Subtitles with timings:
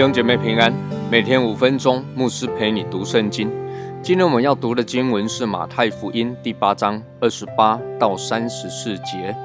[0.00, 0.72] 弟兄姐妹平安，
[1.10, 3.50] 每天五分钟，牧师陪你读圣经。
[4.02, 9.36] 今天我们要读的经文是马太福音第八章二十八到三十四节。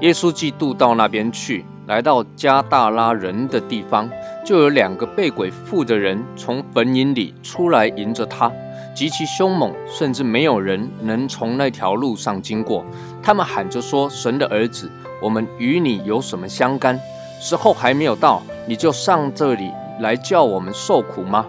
[0.00, 4.06] 耶稣基督到那边去，来到加大拉人的地方，
[4.44, 8.52] 就有两个被鬼附的人从坟茔里出来迎着他，
[8.94, 12.84] 极其凶猛，甚至没有人能从那条路上经过。
[13.22, 14.90] 他们喊着说：“神的儿子，
[15.22, 17.00] 我们与你有什么相干？
[17.40, 21.46] 时候还没有到，你就上这里。”来叫我们受苦吗？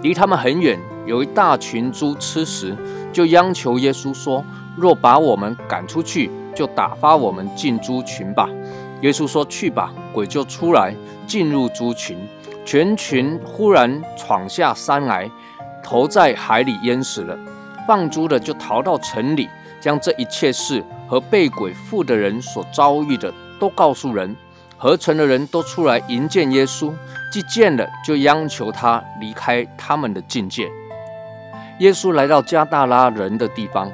[0.00, 2.74] 离他们很远，有一大群猪吃食，
[3.12, 4.42] 就央求耶稣说
[4.74, 8.48] ：“若把我们赶出去，就打发我们进猪群吧。”
[9.02, 10.94] 耶稣说：“去吧。”鬼就出来
[11.26, 12.18] 进入猪群，
[12.64, 15.30] 全群忽然闯下山来，
[15.82, 17.38] 投在海里淹死了。
[17.86, 19.48] 放猪的就逃到城里，
[19.80, 24.36] 将这一切事和被鬼附的人所遭遇的都告诉人。
[24.76, 26.92] 合成的人都出来迎见耶稣，
[27.32, 30.68] 既见了，就央求他离开他们的境界。
[31.78, 33.90] 耶稣来到加大拉人的地方，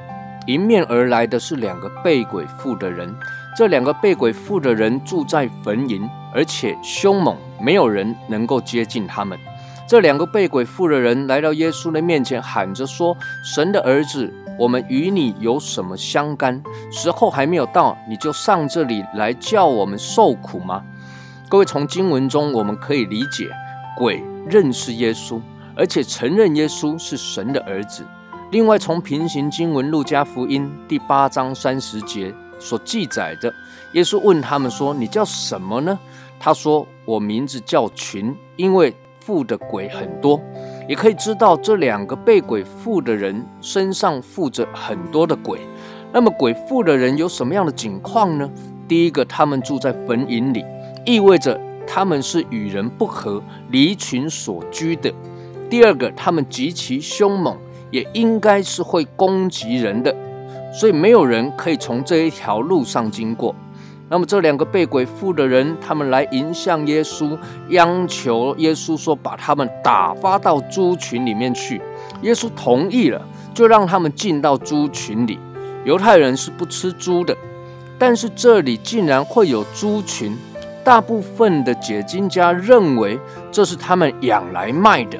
[0.46, 3.14] 迎面而来的是两个被鬼附的人。
[3.58, 9.36] 这两个被鬼附的人住在坟茔，而且凶猛，没有人能够接近他们。
[9.84, 16.62] 这两个被鬼附的人来到耶稣的面前，喊着说：“神的儿子，我们与你有什么相干？
[16.92, 20.84] 时候还没有到，你就上这里来叫我们受苦吗？”
[21.50, 23.48] 各位，从经文中我们可以理解，
[23.96, 25.40] 鬼认识耶稣，
[25.74, 28.06] 而且承认耶稣是神的儿子。
[28.52, 33.52] 另外，从平行经文路加福音第八章三十节所记载的，
[33.92, 35.98] 耶稣问他们说：“你叫什么呢？”
[36.40, 40.40] 他说：“我名字叫群，因为。”附的鬼很多，
[40.88, 45.60] 也可以知道这两个被鬼附的人身上附着很多的鬼。
[46.14, 48.50] 那么鬼附的人有什么样的境况呢？
[48.88, 50.64] 第一个，他们住在坟茔里，
[51.04, 55.12] 意味着他们是与人不和、离群所居的。
[55.68, 57.54] 第二个，他们极其凶猛，
[57.90, 60.16] 也应该是会攻击人的，
[60.72, 63.54] 所以没有人可以从这一条路上经过。
[64.10, 67.36] 那么这两个被鬼附的人，他们来迎向耶稣，
[67.68, 71.80] 央求耶稣说：“把他们打发到猪群里面去。”
[72.22, 73.20] 耶稣同意了，
[73.52, 75.38] 就让他们进到猪群里。
[75.84, 77.36] 犹太人是不吃猪的，
[77.98, 80.34] 但是这里竟然会有猪群。
[80.82, 83.18] 大部分的解经家认为
[83.52, 85.18] 这是他们养来卖的。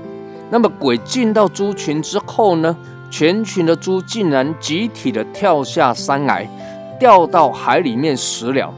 [0.49, 2.75] 那么鬼进到猪群之后呢？
[3.11, 6.49] 全群的猪竟然集体的跳下山来。
[6.99, 8.75] 掉到海里面死了。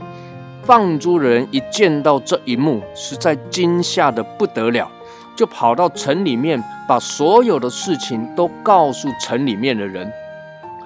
[0.63, 4.87] 放猪的人一见到这一幕，实在惊吓的不得了，
[5.35, 10.13] 就跑到城里面，把所有的事情都告诉城里面的人。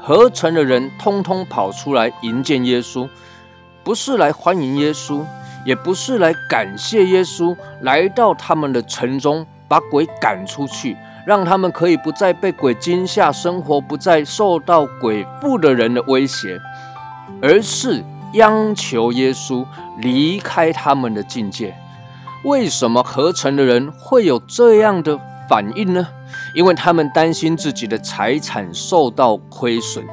[0.01, 3.09] 合城的人通通跑出来迎接耶稣，
[3.83, 5.25] 不是来欢迎耶稣，
[5.65, 16.61] 也不是来感谢耶稣，来到他们的城中，把鬼赶出去，让他们可以不再被鬼惊吓，生活不再受到鬼附的人的威胁。
[17.41, 18.05] 而是
[18.35, 19.65] 央求耶稣
[19.99, 21.75] 离开他们的境界。
[22.45, 25.19] 为什么合成的人会有这样的
[25.49, 26.07] 反应呢？
[26.55, 30.05] 因为他们担心自己的财产受到亏损，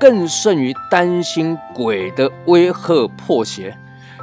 [0.00, 3.76] 更甚于担心鬼的威吓破邪。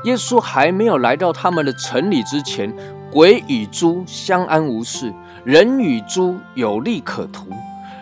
[0.03, 2.73] 耶稣还没有来到他们的城里之前，
[3.13, 5.13] 鬼与猪相安无事，
[5.43, 7.45] 人与猪有利可图。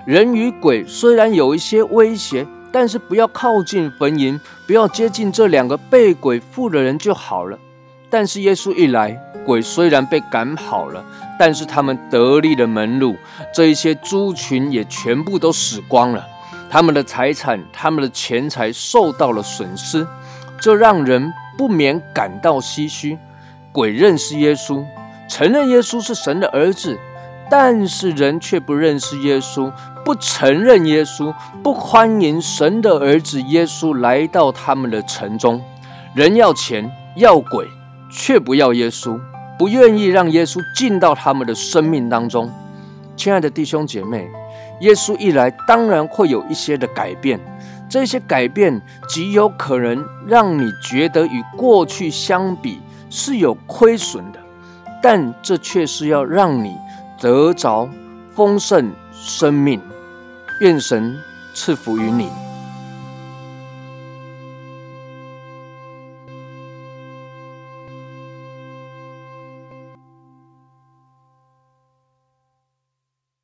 [0.05, 2.47] 人与鬼虽然有一些威胁。
[2.73, 7.59] 但是不要靠近坟茔，不要接近这两个被鬼附的人就好了。
[8.09, 9.11] 但是耶稣一来，
[9.45, 11.03] 鬼虽然被赶跑了，
[11.37, 13.17] 但是他们得力的门路，
[13.53, 16.25] 这一些猪群也全部都死光了，
[16.69, 20.07] 他们的财产、他们的钱财受到了损失，
[20.61, 23.17] 这让人不免感到唏嘘。
[23.73, 24.81] 鬼认识耶稣，
[25.31, 26.99] 承认耶稣是神的儿子。
[27.49, 29.71] 但是人却不认识耶稣，
[30.05, 35.61] 不承认耶稣，不欢迎神的儿子耶稣来到他们的城中。
[36.13, 37.67] 人要钱要鬼，
[38.09, 39.19] 却不要耶稣，
[39.57, 42.49] 不愿意让耶稣进到他们的生命当中。
[43.17, 44.29] 亲爱的弟兄姐妹，
[44.79, 47.39] 耶稣一来，当然会有一些的改变。
[47.89, 54.39] 这些改变极有可能让你觉得与过去相比是有亏损的，
[55.01, 56.77] 但这却是要让你。
[57.19, 57.87] 得着
[58.33, 59.79] 丰盛生命，
[60.59, 61.15] 愿神
[61.53, 62.29] 赐福于你。